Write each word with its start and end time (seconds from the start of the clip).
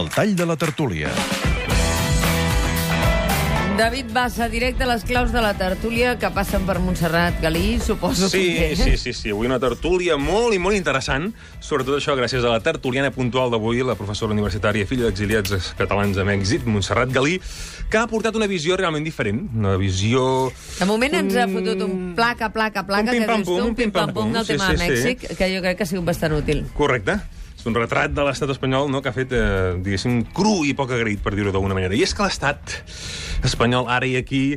El 0.00 0.08
tall 0.08 0.34
de 0.34 0.46
la 0.46 0.56
tertúlia. 0.56 1.10
David 3.76 4.06
Bassa, 4.12 4.48
directe 4.48 4.84
a 4.84 4.86
les 4.88 5.04
claus 5.04 5.32
de 5.32 5.40
la 5.40 5.52
tertúlia 5.56 6.14
que 6.20 6.28
passen 6.32 6.66
per 6.68 6.78
Montserrat 6.80 7.36
Galí, 7.40 7.78
suposo 7.80 8.28
Sí, 8.28 8.42
que... 8.56 8.76
sí, 8.76 8.96
sí, 8.96 9.12
sí. 9.16 9.32
Avui 9.32 9.48
una 9.48 9.58
tertúlia 9.60 10.16
molt 10.20 10.56
i 10.56 10.60
molt 10.60 10.76
interessant. 10.76 11.30
Sobretot 11.64 11.98
això 11.98 12.16
gràcies 12.16 12.44
a 12.44 12.52
la 12.52 12.60
tertuliana 12.64 13.10
puntual 13.12 13.52
d'avui, 13.52 13.80
la 13.84 13.96
professora 13.96 14.36
universitària, 14.36 14.88
filla 14.88 15.08
d'exiliats 15.08 15.72
catalans 15.80 16.20
a 16.20 16.28
Mèxic, 16.28 16.64
Montserrat 16.68 17.12
Galí, 17.12 17.36
que 17.92 18.00
ha 18.00 18.06
portat 18.08 18.36
una 18.40 18.48
visió 18.48 18.76
realment 18.80 19.04
diferent. 19.04 19.42
Una 19.56 19.76
visió... 19.80 20.24
De 20.78 20.88
moment 20.88 21.20
ens 21.24 21.36
ha 21.40 21.48
fotut 21.48 21.84
un 21.88 22.14
placa, 22.16 22.52
placa, 22.56 22.86
placa, 22.88 23.12
Un 23.12 23.20
que 23.20 23.26
dius 23.36 23.48
tu, 23.48 23.60
un 23.64 23.76
pim-pam-pum 23.76 24.32
del 24.40 24.48
sí, 24.48 24.56
tema 24.56 24.72
sí, 24.72 24.76
de 24.76 24.80
sí. 24.80 24.88
Mèxic, 24.88 25.28
que 25.36 25.52
jo 25.56 25.60
crec 25.64 25.80
que 25.80 25.88
ha 25.88 25.92
sigut 25.96 26.08
bastant 26.08 26.40
útil. 26.40 26.66
Correcte. 26.76 27.20
És 27.60 27.66
un 27.68 27.74
retrat 27.76 28.12
de 28.16 28.24
l'estat 28.24 28.48
espanyol 28.54 28.88
no, 28.88 29.02
que 29.04 29.10
ha 29.10 29.12
fet, 29.12 29.32
eh, 29.36 29.74
diguéssim, 29.84 30.22
cru 30.32 30.62
i 30.64 30.72
poc 30.72 30.94
agraït, 30.96 31.20
per 31.20 31.34
dir-ho 31.36 31.52
d'alguna 31.52 31.76
manera. 31.76 31.92
I 31.94 32.06
és 32.06 32.14
que 32.16 32.24
l'estat 32.24 32.78
espanyol, 33.44 33.84
ara 33.92 34.08
i 34.08 34.14
aquí, 34.16 34.56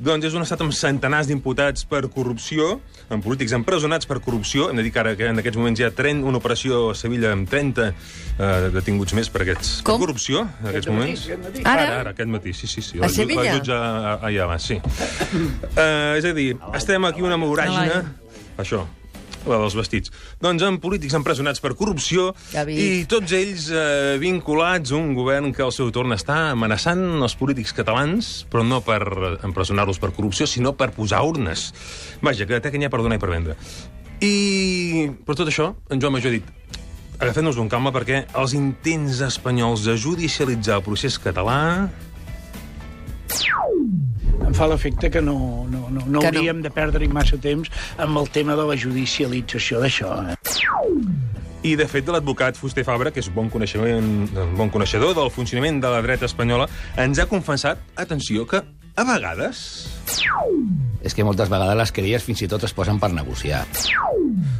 doncs 0.00 0.24
és 0.30 0.34
un 0.38 0.44
estat 0.46 0.60
amb 0.64 0.72
centenars 0.72 1.26
d'imputats 1.28 1.84
per 1.90 2.04
corrupció, 2.14 2.78
amb 3.12 3.24
polítics 3.24 3.52
empresonats 3.56 4.06
per 4.08 4.20
corrupció. 4.24 4.70
Hem 4.70 4.78
de 4.80 4.84
dir 4.86 4.92
que 4.94 5.00
ara 5.02 5.12
que 5.18 5.26
en 5.28 5.42
aquests 5.42 5.58
moments 5.60 5.80
hi 5.82 5.84
ha 5.88 5.90
30, 5.92 6.24
una 6.24 6.38
operació 6.40 6.90
a 6.92 6.94
Sevilla 6.96 7.32
amb 7.34 7.50
30 7.50 7.88
eh, 7.90 8.70
detinguts 8.78 9.12
més 9.18 9.28
per, 9.28 9.42
aquests, 9.44 9.74
per 9.82 9.90
Com? 9.90 10.00
corrupció, 10.06 10.46
en 10.62 10.70
aquests 10.72 10.88
moments. 10.92 11.26
Ara? 11.64 11.72
Ara, 11.74 11.88
ara, 12.00 12.10
aquest 12.16 12.30
matí, 12.32 12.54
sí, 12.56 12.66
sí. 12.70 12.80
sí. 12.80 13.02
A 13.02 13.10
ju- 13.10 13.14
Sevilla? 13.26 13.44
El 13.44 13.58
jutge 13.58 13.74
a- 13.76 14.18
allà 14.30 14.46
va, 14.54 14.58
sí. 14.62 14.78
Uh, 14.78 16.14
és 16.16 16.24
a 16.24 16.32
dir, 16.32 16.54
estem 16.78 17.04
aquí 17.10 17.20
una 17.26 17.36
voràgina... 17.36 18.04
Això, 18.58 18.86
la 19.46 19.60
dels 19.62 19.76
vestits. 19.78 20.12
Doncs 20.42 20.64
amb 20.66 20.80
polítics 20.82 21.16
empresonats 21.18 21.62
per 21.62 21.74
corrupció 21.78 22.32
David. 22.52 22.78
i 22.78 23.04
tots 23.10 23.34
ells 23.36 23.68
eh, 23.70 24.16
vinculats 24.22 24.92
a 24.92 24.98
un 24.98 25.14
govern 25.16 25.52
que 25.54 25.62
al 25.64 25.74
seu 25.74 25.92
torn 25.94 26.16
està 26.16 26.50
amenaçant 26.54 27.04
els 27.22 27.36
polítics 27.38 27.74
catalans, 27.76 28.32
però 28.50 28.64
no 28.66 28.80
per 28.84 29.02
empresonar-los 29.46 30.00
per 30.02 30.12
corrupció, 30.16 30.48
sinó 30.48 30.74
per 30.74 30.90
posar 30.96 31.22
urnes. 31.26 31.70
Vaja, 32.22 32.48
que 32.48 32.60
té 32.60 32.72
que 32.72 32.80
n'hi 32.80 32.88
ha 32.88 32.92
per 32.92 33.02
donar 33.04 33.20
i 33.20 33.22
per 33.22 33.32
vendre. 33.32 33.58
I 34.24 35.10
per 35.24 35.36
tot 35.38 35.46
això, 35.46 35.72
en 35.92 36.00
Joan 36.02 36.16
Major 36.16 36.32
ha 36.32 36.38
dit 36.40 36.54
agafem-nos 37.18 37.56
amb 37.58 37.70
calma 37.70 37.90
perquè 37.90 38.20
els 38.38 38.52
intents 38.54 39.18
espanyols 39.26 39.82
de 39.88 39.96
judicialitzar 39.98 40.76
el 40.78 40.84
procés 40.86 41.16
català 41.18 41.88
em 44.48 44.56
fa 44.56 44.68
l'efecte 44.70 45.10
que 45.12 45.20
no, 45.24 45.66
no, 45.68 45.86
no, 45.92 46.00
no 46.00 46.22
Que 46.22 46.30
no. 46.32 46.38
hauríem 46.40 46.62
de 46.64 46.72
perdre 46.72 47.08
massa 47.12 47.38
temps 47.40 47.70
amb 48.00 48.18
el 48.20 48.30
tema 48.32 48.56
de 48.58 48.64
la 48.68 48.76
judicialització 48.80 49.82
d'això. 49.84 50.14
Eh? 50.32 50.36
I, 51.66 51.74
de 51.76 51.88
fet, 51.90 52.06
de 52.06 52.14
l'advocat 52.14 52.56
Fuster 52.56 52.84
Fabra, 52.86 53.10
que 53.12 53.20
és 53.20 53.28
un 53.28 53.34
bon, 53.36 53.48
coneixement, 53.52 54.12
un 54.30 54.54
bon 54.56 54.70
coneixedor 54.72 55.16
del 55.18 55.32
funcionament 55.34 55.82
de 55.82 55.90
la 55.90 56.00
dreta 56.06 56.28
espanyola, 56.30 56.68
ens 56.96 57.18
ha 57.18 57.26
confessat, 57.30 57.82
atenció, 57.98 58.46
que 58.48 58.62
a 58.62 59.08
vegades... 59.12 59.66
És 61.04 61.14
que 61.14 61.22
moltes 61.24 61.48
vegades 61.52 61.76
les 61.78 61.92
querelles 61.94 62.24
fins 62.26 62.42
i 62.42 62.48
tot 62.50 62.64
es 62.66 62.72
posen 62.74 62.98
per 62.98 63.12
negociar. 63.14 63.64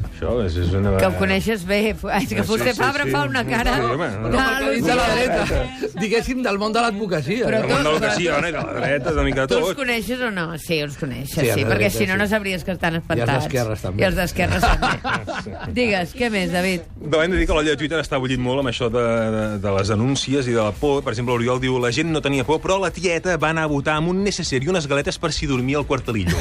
Això 0.09 0.33
és, 0.43 0.55
és 0.59 0.71
una... 0.75 0.97
Que 0.99 1.07
ho 1.07 1.15
coneixes 1.19 1.63
bé. 1.67 1.93
És 1.93 2.29
que 2.31 2.41
Sí, 2.43 2.47
Fuster 2.47 2.73
sí, 2.75 2.81
Fabra 2.81 3.05
sí. 3.07 3.11
fa 3.15 3.21
una 3.29 3.45
cara... 3.47 3.75
Sí, 3.77 3.89
home, 3.95 4.09
no, 4.23 4.31
no. 4.33 4.71
de 4.89 4.95
la 4.99 5.05
dreta. 5.13 5.91
Diguéssim, 6.01 6.41
del 6.43 6.59
món 6.59 6.73
de 6.75 6.83
l'advocacia. 6.83 7.45
Però 7.47 7.61
El 7.63 7.69
món 7.69 8.01
de 8.03 8.09
no? 8.09 8.15
I 8.19 8.25
de 8.27 8.53
la 8.57 8.73
dreta, 8.79 9.13
una 9.13 9.25
mica 9.27 9.45
de 9.45 9.53
Tu 9.53 9.59
els 9.61 9.69
tot. 9.69 9.77
coneixes 9.79 10.23
o 10.27 10.31
no? 10.35 10.47
Sí, 10.63 10.79
els 10.83 10.97
coneixes, 10.99 11.37
Sí, 11.39 11.51
sí, 11.55 11.67
perquè 11.69 11.91
si 11.95 12.07
no, 12.09 12.17
sí. 12.17 12.23
no 12.23 12.27
sabries 12.31 12.65
que 12.67 12.75
estan 12.75 12.99
espantats. 12.99 13.29
I 13.31 13.35
els 13.37 13.45
d'esquerres, 13.45 13.85
també. 13.85 14.03
I 14.03 14.09
els 14.09 14.19
d'esquerres 14.19 14.67
també. 14.73 15.55
Digues, 15.79 16.15
què 16.19 16.31
més, 16.35 16.51
David? 16.55 16.89
Però 17.05 17.23
hem 17.23 17.35
de 17.37 17.43
dir 17.43 17.47
que 17.51 17.59
l'olla 17.59 17.75
de 17.77 17.81
Twitter 17.85 18.01
està 18.03 18.19
bullint 18.23 18.43
molt 18.43 18.65
amb 18.65 18.73
això 18.73 18.91
de, 18.95 19.05
de, 19.37 19.45
de 19.63 19.77
les 19.79 19.93
denúncies 19.95 20.51
i 20.51 20.57
de 20.57 20.63
la 20.63 20.73
por. 20.75 21.03
Per 21.07 21.15
exemple, 21.15 21.37
l'Oriol 21.37 21.63
diu 21.63 21.79
la 21.83 21.93
gent 21.95 22.11
no 22.15 22.23
tenia 22.25 22.47
por, 22.49 22.59
però 22.65 22.81
la 22.83 22.91
tieta 22.95 23.37
va 23.39 23.53
anar 23.55 23.69
a 23.69 23.71
votar 23.71 23.99
amb 24.01 24.11
un 24.15 24.25
necessari 24.27 24.67
i 24.67 24.73
unes 24.75 24.89
galetes 24.91 25.19
per 25.23 25.31
si 25.37 25.47
dormia 25.47 25.79
al 25.79 25.87
quartelillo. 25.87 26.38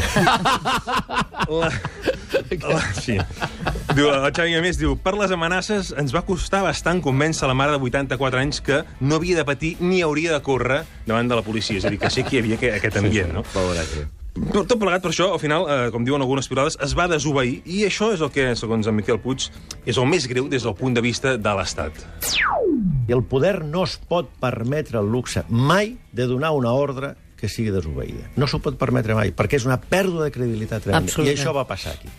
La, 1.47 1.69
la, 2.67 2.81
sí. 2.97 3.17
Diu, 3.95 4.09
el 4.11 4.27
Xavi, 4.35 4.55
a 4.57 4.61
més, 4.63 4.77
diu, 4.79 4.97
per 4.99 5.15
les 5.17 5.31
amenaces 5.33 5.93
ens 5.97 6.13
va 6.15 6.23
costar 6.27 6.63
bastant 6.65 7.01
convèncer 7.03 7.47
la 7.49 7.55
mare 7.57 7.75
de 7.75 7.81
84 7.81 8.41
anys 8.41 8.61
que 8.65 8.83
no 8.99 9.17
havia 9.17 9.39
de 9.39 9.47
patir 9.47 9.75
ni 9.79 10.03
hauria 10.05 10.35
de 10.35 10.41
córrer 10.43 10.83
davant 11.07 11.29
de 11.31 11.39
la 11.39 11.45
policia. 11.45 11.79
És 11.79 11.87
a 11.87 11.93
dir, 11.93 11.99
que 12.01 12.11
sí 12.13 12.25
que 12.27 12.37
hi 12.37 12.43
havia 12.43 12.59
aquest, 12.59 12.77
aquest 12.81 13.01
ambient, 13.01 13.33
no? 13.39 13.45
Tot 14.37 14.67
tot 14.69 14.77
plegat 14.77 15.01
per 15.01 15.09
això, 15.09 15.31
al 15.33 15.41
final, 15.41 15.65
eh, 15.65 15.89
com 15.93 16.03
diuen 16.05 16.21
algunes 16.21 16.47
pilades, 16.49 16.77
es 16.83 16.93
va 16.97 17.07
desobeir, 17.09 17.61
i 17.65 17.83
això 17.87 18.11
és 18.13 18.21
el 18.21 18.29
que, 18.29 18.51
segons 18.55 18.85
en 18.85 18.93
Miquel 18.93 19.17
Puig, 19.23 19.47
és 19.85 19.97
el 19.97 20.05
més 20.05 20.27
greu 20.29 20.45
des 20.51 20.61
del 20.67 20.75
punt 20.77 20.93
de 20.93 21.01
vista 21.01 21.37
de 21.41 21.53
l'Estat. 21.57 22.03
I 23.07 23.15
el 23.15 23.23
poder 23.23 23.63
no 23.65 23.85
es 23.87 23.95
pot 23.97 24.29
permetre 24.39 24.99
el 24.99 25.09
luxe 25.09 25.41
mai 25.49 25.95
de 26.13 26.27
donar 26.29 26.51
una 26.53 26.75
ordre 26.75 27.15
que 27.37 27.49
sigui 27.51 27.71
desobeïda. 27.73 28.31
No 28.35 28.49
s'ho 28.49 28.59
pot 28.63 28.77
permetre 28.79 29.15
mai, 29.17 29.31
perquè 29.35 29.59
és 29.59 29.67
una 29.69 29.77
pèrdua 29.77 30.27
de 30.27 30.33
credibilitat 30.33 30.87
tremenda. 30.87 31.13
I 31.23 31.35
això 31.35 31.53
va 31.55 31.67
passar 31.69 31.93
aquí. 31.93 32.09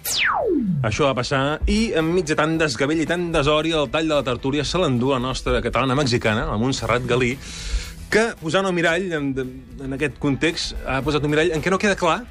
Això 0.86 1.08
va 1.08 1.14
passar, 1.18 1.42
i 1.66 1.92
enmig 1.98 2.28
de 2.30 2.36
tant 2.38 2.54
desgavell 2.60 3.02
i 3.02 3.06
tant 3.08 3.28
desori, 3.34 3.74
el 3.74 3.90
tall 3.90 4.10
de 4.10 4.14
la 4.14 4.24
tertúlia 4.26 4.64
se 4.64 4.78
l'endú 4.78 5.10
la 5.10 5.20
nostra 5.22 5.58
catalana 5.64 5.98
mexicana, 5.98 6.46
la 6.46 6.58
Montserrat 6.60 7.06
Galí, 7.06 7.34
que, 8.08 8.30
posant 8.40 8.66
el 8.66 8.74
mirall 8.76 9.12
en, 9.18 9.32
en 9.84 9.98
aquest 9.98 10.18
context, 10.22 10.78
ha 10.86 11.02
posat 11.04 11.26
un 11.26 11.34
mirall 11.34 11.52
en 11.56 11.64
què 11.64 11.74
no 11.74 11.80
queda 11.82 11.98
clar 11.98 12.22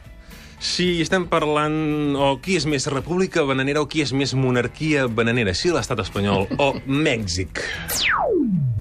si 0.59 1.03
estem 1.03 1.27
parlant 1.29 2.15
o 2.17 2.31
qui 2.41 2.57
és 2.57 2.65
més 2.65 2.87
república 2.89 3.43
bananera 3.45 3.83
o 3.83 3.89
qui 3.89 4.01
és 4.01 4.13
més 4.13 4.33
monarquia 4.33 5.05
bananera, 5.07 5.53
si 5.53 5.69
l'estat 5.73 6.01
espanyol 6.01 6.47
o 6.57 6.71
Mèxic. 6.87 7.61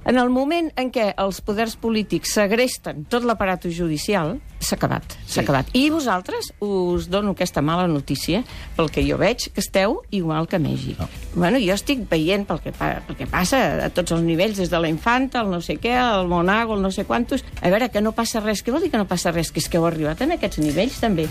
En 0.06 0.20
el 0.22 0.28
moment 0.30 0.68
en 0.78 0.92
què 0.94 1.08
els 1.18 1.40
poders 1.42 1.72
polítics 1.82 2.36
segresten 2.36 3.02
tot 3.10 3.24
l'aparato 3.26 3.66
judicial, 3.74 4.36
s'ha 4.62 4.76
acabat, 4.78 5.16
s'ha 5.26 5.42
acabat. 5.42 5.72
I 5.74 5.88
vosaltres 5.90 6.52
us 6.62 7.08
dono 7.10 7.32
aquesta 7.34 7.58
mala 7.58 7.88
notícia, 7.90 8.44
pel 8.76 8.90
que 8.94 9.02
jo 9.02 9.18
veig, 9.18 9.48
que 9.50 9.64
esteu 9.64 9.98
igual 10.14 10.46
que 10.46 10.60
Mèxic. 10.62 11.00
No. 11.02 11.08
Bueno, 11.34 11.58
jo 11.58 11.74
estic 11.74 12.06
veient 12.06 12.46
pel 12.46 12.62
que, 12.62 12.70
pel 12.78 13.18
que 13.18 13.26
passa 13.26 13.64
a 13.88 13.90
tots 13.90 14.14
els 14.14 14.22
nivells, 14.22 14.62
des 14.62 14.70
de 14.70 14.78
la 14.78 14.92
infanta, 14.92 15.42
el 15.42 15.50
no 15.50 15.58
sé 15.58 15.74
què, 15.82 15.96
el 15.98 16.30
monago, 16.30 16.78
el 16.78 16.86
no 16.86 16.94
sé 16.94 17.04
quantos... 17.04 17.42
A 17.60 17.74
veure, 17.74 17.90
que 17.90 18.00
no 18.00 18.14
passa 18.14 18.38
res. 18.44 18.62
Què 18.62 18.70
vol 18.70 18.86
dir 18.86 18.92
que 18.94 19.02
no 19.02 19.10
passa 19.10 19.34
res? 19.34 19.50
Que 19.50 19.58
és 19.58 19.66
que 19.66 19.80
heu 19.80 19.90
arribat 19.90 20.22
en 20.22 20.38
aquests 20.38 20.62
nivells, 20.62 21.02
també. 21.02 21.26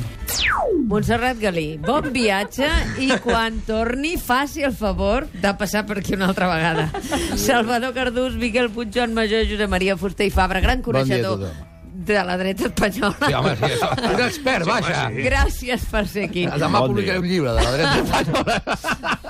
Montserrat 0.85 1.39
Galí, 1.41 1.77
bon 1.81 2.11
viatge 2.13 2.67
i 3.01 3.07
quan 3.23 3.57
torni 3.65 4.15
faci 4.21 4.61
el 4.67 4.73
favor 4.77 5.25
de 5.33 5.53
passar 5.57 5.81
per 5.89 5.97
aquí 6.01 6.13
una 6.13 6.27
altra 6.29 6.47
vegada. 6.51 6.89
Salvador 7.41 7.93
Cardús, 7.95 8.35
Miquel 8.37 8.69
Puig, 8.69 8.91
Joan 8.93 9.15
Major, 9.17 9.47
Josep 9.49 9.71
Maria 9.71 9.97
Fuster 9.97 10.27
i 10.29 10.33
Fabra, 10.35 10.61
gran 10.61 10.83
Bon 10.83 10.91
coneixedor 10.91 11.39
tothom. 11.41 11.71
de 12.05 12.19
la 12.27 12.37
dreta 12.37 12.67
espanyola. 12.69 13.17
Sí, 13.25 13.33
home, 13.33 13.55
sí, 13.57 13.63
això. 13.71 13.89
Un 14.13 14.21
expert, 14.27 14.65
vaja. 14.69 15.07
Gràcies 15.15 15.87
per 15.89 16.05
ser 16.11 16.27
aquí. 16.29 16.45
Demà 16.45 16.83
Bon 16.83 16.91
publicaré 16.93 17.17
dia. 17.17 17.23
un 17.23 17.29
llibre 17.33 17.55
de 17.57 17.63
la 17.63 17.71
dreta 17.71 17.95
espanyola. 18.03 18.61